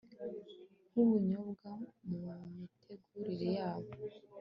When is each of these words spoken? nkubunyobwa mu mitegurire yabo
nkubunyobwa 0.89 1.71
mu 2.09 2.19
mitegurire 2.57 3.47
yabo 3.57 3.89